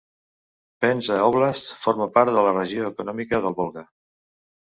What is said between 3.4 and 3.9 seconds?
del Volga.